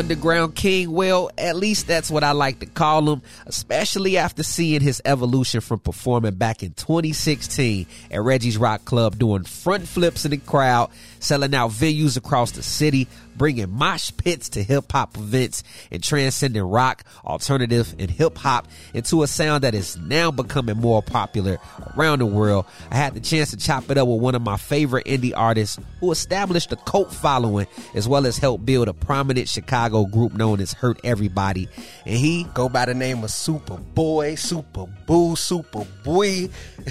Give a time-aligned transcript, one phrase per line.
[0.00, 0.90] underground king?
[0.90, 5.60] Well, at least that's what I like to call him, especially after seeing his evolution
[5.60, 10.90] from performing back in 2016 at Reggie's Rock Club doing front flips in the crowd,
[11.18, 16.62] selling out venues across the city, bringing mosh pits to hip hop events and transcending
[16.62, 21.58] rock, alternative, and hip hop into a sound that is now becoming more popular
[21.96, 22.64] around the world.
[22.90, 25.78] I had the chance to chop it up with one of my favorite indie artists
[26.00, 30.60] who established a cult following as well as helped build a prominent Chicago group known
[30.60, 31.68] as Hurt Everybody.
[32.06, 36.48] And he go by the name of Super Boy, Super Boo, Super Boy.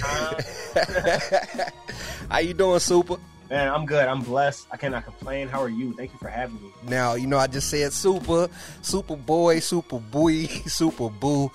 [2.30, 3.16] How you doing, Super?
[3.50, 4.06] Man, I'm good.
[4.06, 4.68] I'm blessed.
[4.70, 5.48] I cannot complain.
[5.48, 5.92] How are you?
[5.94, 6.70] Thank you for having me.
[6.86, 8.48] Now, you know, I just said super,
[8.80, 11.50] super boy, super boy, super boo.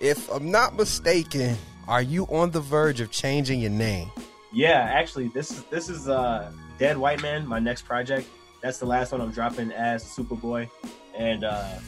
[0.00, 4.10] If I'm not mistaken, are you on the verge of changing your name?
[4.52, 8.28] Yeah, actually, this is this is uh Dead White Man, my next project.
[8.66, 10.68] That's the last one I'm dropping as Superboy,
[11.16, 11.78] and uh,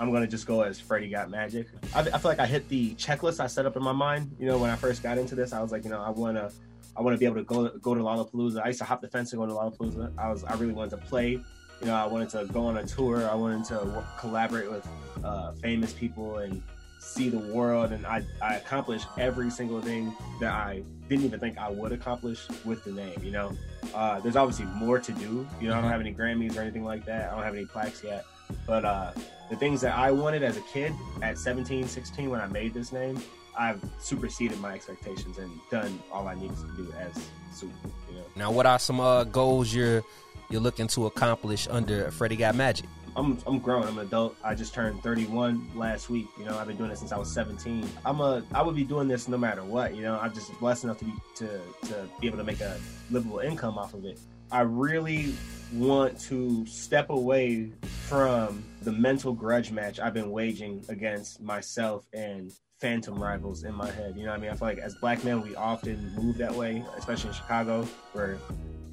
[0.00, 1.66] I'm gonna just go as Freddie Got Magic.
[1.94, 4.34] I, I feel like I hit the checklist I set up in my mind.
[4.38, 6.50] You know, when I first got into this, I was like, you know, I wanna
[6.96, 8.62] I want to be able to go go to Lollapalooza.
[8.64, 10.10] I used to hop the fence and go to Lollapalooza.
[10.16, 11.32] I was I really wanted to play.
[11.32, 13.28] You know, I wanted to go on a tour.
[13.28, 14.88] I wanted to collaborate with
[15.22, 16.62] uh, famous people and
[17.02, 17.92] see the world.
[17.92, 22.46] And I I accomplished every single thing that I didn't even think I would accomplish
[22.64, 23.18] with the name.
[23.22, 23.52] You know,
[23.94, 25.46] uh, there's obviously more to do.
[25.60, 27.30] You know, I don't have any Grammys or anything like that.
[27.30, 28.24] I don't have any plaques yet.
[28.66, 29.12] But uh,
[29.50, 30.92] the things that I wanted as a kid
[31.22, 33.20] at 17, 16 when I made this name,
[33.58, 37.14] I've superseded my expectations and done all I needed to do as
[37.52, 37.72] super.
[38.08, 38.24] You know.
[38.36, 40.02] Now, what are some uh, goals you're
[40.50, 42.88] you're looking to accomplish under Freddie Got Magic?
[43.16, 43.84] I'm I'm grown.
[43.84, 44.36] I'm an adult.
[44.42, 46.26] I just turned 31 last week.
[46.38, 47.88] You know, I've been doing it since I was 17.
[48.04, 49.94] I'm a I would be doing this no matter what.
[49.94, 52.78] You know, I'm just blessed enough to be to to be able to make a
[53.10, 54.18] livable income off of it.
[54.50, 55.34] I really
[55.72, 57.72] want to step away
[58.06, 63.90] from the mental grudge match I've been waging against myself and phantom rivals in my
[63.90, 64.16] head.
[64.16, 64.50] You know what I mean?
[64.50, 68.38] I feel like as black men, we often move that way, especially in Chicago, where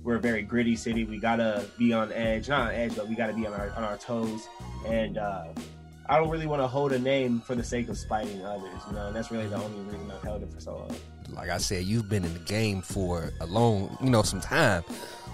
[0.10, 1.04] we're a very gritty city.
[1.04, 3.84] We gotta be on edge, not on edge, but we gotta be on our on
[3.84, 4.50] our toes.
[4.88, 5.50] And uh,
[6.08, 8.82] I don't really want to hold a name for the sake of spiting others.
[8.88, 10.96] You know, and that's really the only reason I've held it for so long.
[11.32, 14.84] Like I said, you've been in the game for a long, you know, some time.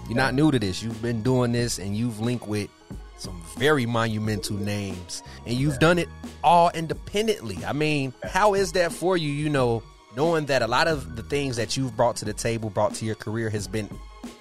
[0.08, 0.82] You're not new to this.
[0.82, 2.68] You've been doing this, and you've linked with
[3.16, 6.08] some very monumental names, and you've done it
[6.44, 7.56] all independently.
[7.64, 9.32] I mean, how is that for you?
[9.32, 9.82] You know,
[10.18, 13.06] knowing that a lot of the things that you've brought to the table, brought to
[13.06, 13.88] your career, has been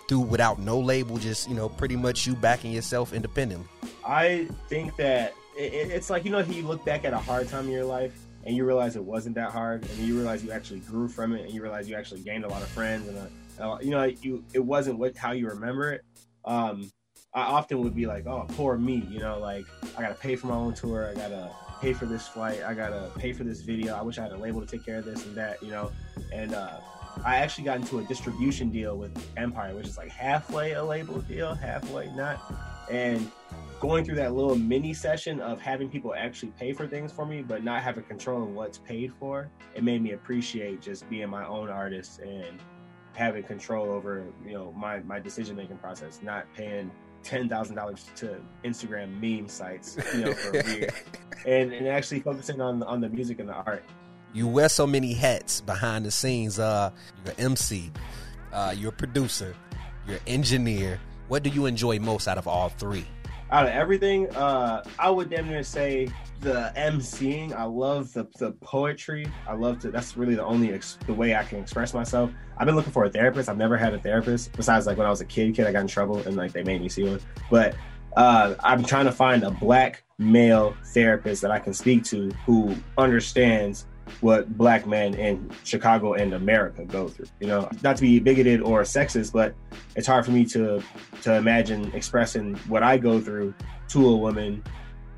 [0.08, 3.68] through without no label, just you know, pretty much you backing yourself independently.
[4.06, 7.66] I think that it, it's like you know, you look back at a hard time
[7.66, 8.14] in your life
[8.46, 11.42] and you realize it wasn't that hard, and you realize you actually grew from it,
[11.46, 14.44] and you realize you actually gained a lot of friends, and a, you know, you
[14.54, 16.02] it wasn't what how you remember it.
[16.46, 16.92] Um,
[17.34, 19.66] I often would be like, oh, poor me, you know, like
[19.98, 21.50] I gotta pay for my own tour, I gotta
[21.82, 23.96] pay for this flight, I gotta pay for this video.
[23.96, 25.92] I wish I had a label to take care of this and that, you know.
[26.34, 26.80] And uh,
[27.24, 31.20] I actually got into a distribution deal with Empire, which is like halfway a label
[31.22, 32.40] deal, halfway not.
[32.92, 33.32] And
[33.80, 37.42] going through that little mini session of having people actually pay for things for me,
[37.42, 41.46] but not having control of what's paid for, it made me appreciate just being my
[41.46, 42.60] own artist and
[43.14, 46.92] having control over you know my my decision making process, not paying
[47.26, 50.90] ten thousand dollars to Instagram meme sites, you know, for a year,
[51.46, 53.84] and and actually focusing on on the music and the art.
[54.34, 56.60] You wear so many hats behind the scenes.
[56.60, 56.92] Uh,
[57.26, 57.92] you're MC,
[58.54, 59.56] uh, you're a producer,
[60.08, 61.00] you're an engineer.
[61.28, 63.06] What do you enjoy most out of all three?
[63.52, 66.10] Out of everything, uh, I would damn near say
[66.42, 67.54] the emceeing.
[67.54, 69.28] I love the, the poetry.
[69.48, 69.92] I love to.
[69.92, 72.32] That's really the only ex, the way I can express myself.
[72.58, 73.48] I've been looking for a therapist.
[73.48, 75.56] I've never had a therapist besides like when I was a kid.
[75.56, 77.20] Kid, I got in trouble and like they made me see one.
[77.52, 77.76] But
[78.18, 82.76] uh, I'm trying to find a black male therapist that I can speak to who
[82.98, 83.86] understands
[84.22, 87.28] what black men in Chicago and America go through.
[87.40, 89.56] You know, not to be bigoted or sexist, but
[89.96, 90.82] it's hard for me to
[91.24, 93.54] to imagine expressing what I go through
[93.90, 94.64] to a woman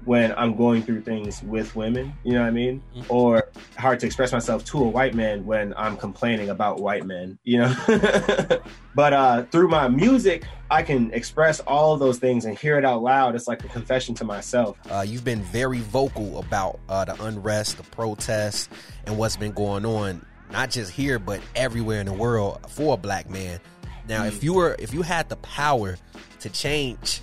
[0.08, 2.82] when I'm going through things with women, you know what I mean?
[2.96, 3.12] Mm-hmm.
[3.12, 7.38] Or hard to express myself to a white man when I'm complaining about white men,
[7.44, 7.76] you know?
[8.96, 12.86] but uh, through my music, I can express all of those things and hear it
[12.86, 13.36] out loud.
[13.36, 14.78] It's like a confession to myself.
[14.90, 18.70] Uh, you've been very vocal about uh, the unrest, the protests,
[19.06, 22.98] and what's been going on, not just here, but everywhere in the world for a
[22.98, 23.60] black man.
[24.08, 24.38] Now, mm-hmm.
[24.38, 25.98] if you were, if you had the power
[26.40, 27.22] to change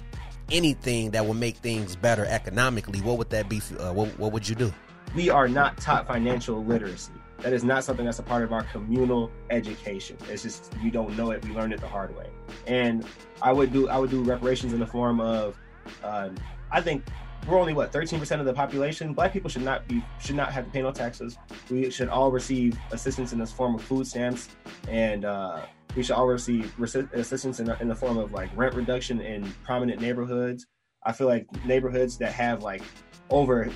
[0.50, 3.60] anything that will make things better economically, what would that be?
[3.78, 4.72] Uh, what, what would you do?
[5.14, 7.12] We are not taught financial literacy.
[7.40, 10.16] That is not something that's a part of our communal education.
[10.30, 11.44] It's just you don't know it.
[11.44, 12.30] We learned it the hard way.
[12.66, 13.06] And
[13.42, 15.58] I would do I would do reparations in the form of,
[16.02, 16.30] uh,
[16.70, 17.04] I think
[17.46, 19.12] we're only what 13% of the population.
[19.12, 21.36] Black people should not be should not have to pay no taxes.
[21.70, 24.48] We should all receive assistance in this form of food stamps,
[24.88, 25.60] and uh,
[25.96, 26.72] we should all receive
[27.12, 30.66] assistance in, in the form of like rent reduction in prominent neighborhoods.
[31.04, 32.82] I feel like neighborhoods that have like
[33.30, 33.70] over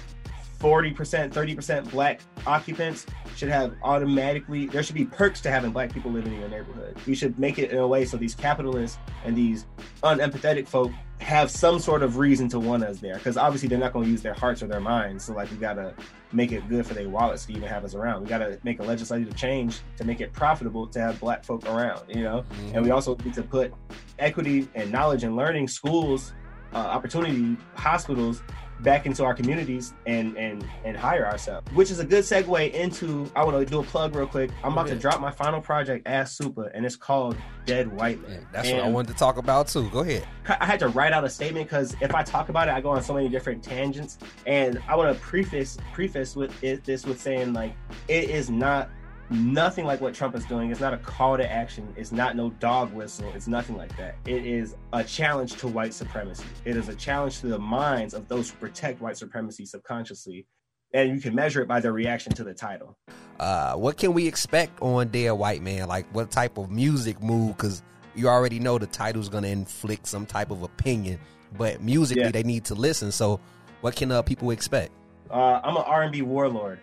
[0.58, 3.06] 40%, 30% black occupants
[3.36, 6.96] should have automatically, there should be perks to having black people living in your neighborhood.
[7.06, 9.66] We should make it in a way so these capitalists and these
[10.02, 10.90] unempathetic folk
[11.28, 13.16] have some sort of reason to want us there.
[13.16, 15.24] Because obviously they're not going to use their hearts or their minds.
[15.24, 15.92] So, like, we got to
[16.32, 18.22] make it good for their wallets to even have us around.
[18.22, 21.66] We got to make a legislative change to make it profitable to have black folk
[21.66, 22.46] around, you know?
[22.50, 22.76] Mm-hmm.
[22.76, 23.74] And we also need to put
[24.18, 26.32] equity and knowledge and learning schools,
[26.74, 28.42] uh, opportunity, hospitals
[28.80, 33.30] back into our communities and and and hire ourselves which is a good segue into
[33.34, 34.50] i want to do a plug real quick.
[34.62, 37.36] I'm about to drop my final project as super and it's called
[37.66, 39.88] dead white man that's and what i wanted to talk about too.
[39.90, 40.26] Go ahead.
[40.48, 42.90] I had to write out a statement because if i talk about it i go
[42.90, 44.18] on so many different tangents.
[44.46, 47.74] And i want to preface preface with it, this with saying like
[48.06, 48.90] it is not
[49.30, 50.70] nothing like what Trump is doing.
[50.70, 51.92] It's not a call to action.
[51.96, 53.30] It's not no dog whistle.
[53.34, 54.16] It's nothing like that.
[54.26, 56.44] It is a challenge to white supremacy.
[56.64, 60.46] It is a challenge to the minds of those who protect white supremacy subconsciously.
[60.94, 62.96] And you can measure it by their reaction to the title.
[63.38, 65.86] Uh, what can we expect on Dead White Man?
[65.86, 67.56] Like, what type of music move?
[67.56, 67.82] Because
[68.14, 71.20] you already know the title's going to inflict some type of opinion,
[71.58, 72.30] but musically yeah.
[72.30, 73.12] they need to listen.
[73.12, 73.38] So,
[73.82, 74.92] what can uh, people expect?
[75.30, 76.80] Uh, I'm an R&B warlord.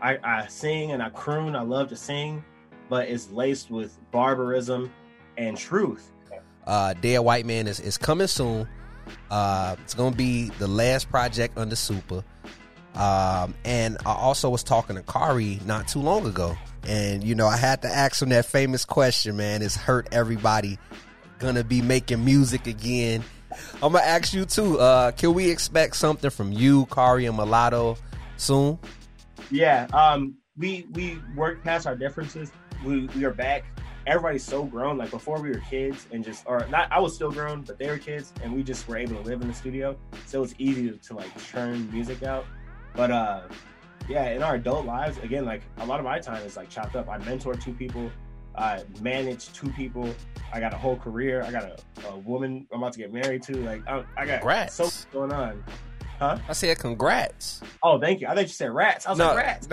[0.00, 1.56] I, I sing and I croon.
[1.56, 2.44] I love to sing,
[2.88, 4.92] but it's laced with barbarism
[5.36, 6.10] and truth.
[6.66, 8.68] Uh, Dead White Man is, is coming soon.
[9.30, 12.22] Uh, it's gonna be the last project under Super.
[12.94, 16.56] Um, and I also was talking to Qari not too long ago,
[16.86, 19.62] and you know I had to ask him that famous question, man.
[19.62, 20.78] Is hurt everybody
[21.38, 23.24] gonna be making music again?
[23.82, 24.78] I'm gonna ask you too.
[24.78, 27.96] Uh, can we expect something from you, Qari and Mulatto
[28.36, 28.78] soon?
[29.50, 32.52] Yeah, um, we we worked past our differences.
[32.84, 33.64] We we are back.
[34.06, 34.96] Everybody's so grown.
[34.96, 36.90] Like before, we were kids and just, or not.
[36.90, 39.42] I was still grown, but they were kids, and we just were able to live
[39.42, 39.96] in the studio.
[40.26, 42.46] So it's easy to, to like churn music out.
[42.94, 43.42] But uh,
[44.08, 46.96] yeah, in our adult lives, again, like a lot of my time is like chopped
[46.96, 47.08] up.
[47.08, 48.10] I mentor two people.
[48.56, 50.12] I manage two people.
[50.52, 51.42] I got a whole career.
[51.42, 51.76] I got a,
[52.08, 53.56] a woman I'm about to get married to.
[53.58, 54.74] Like I, I got Congrats.
[54.74, 55.62] so much going on.
[56.18, 56.38] Huh?
[56.48, 57.60] I said congrats.
[57.82, 58.26] Oh, thank you.
[58.26, 59.06] I thought you said rats.
[59.06, 59.34] I was no.
[59.34, 59.68] like rats.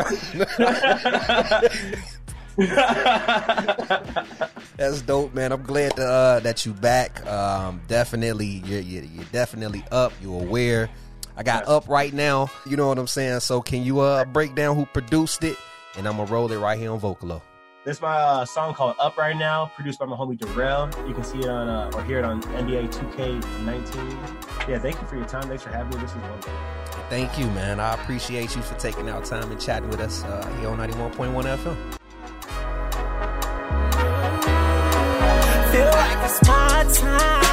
[4.77, 5.51] That's dope, man.
[5.51, 7.25] I'm glad to, uh, that you back.
[7.25, 10.13] Um, definitely, you're, you're, you're, definitely up.
[10.21, 10.89] You're aware.
[11.35, 12.49] I got up right now.
[12.65, 13.41] You know what I'm saying.
[13.41, 15.57] So can you uh break down who produced it?
[15.97, 17.41] And I'm gonna roll it right here on Vocalo.
[17.85, 20.89] This is my uh, song called Up Right Now, produced by my homie Darrell.
[21.07, 24.67] You can see it on uh, or hear it on NBA 2K19.
[24.67, 25.47] Yeah, thank you for your time.
[25.47, 26.01] Thanks for having me.
[26.01, 26.51] This is wonderful.
[27.11, 27.79] Thank you, man.
[27.79, 31.13] I appreciate you for taking out time and chatting with us uh, here on 91.1
[31.13, 31.75] FM.
[35.71, 37.44] Feel like it's my time.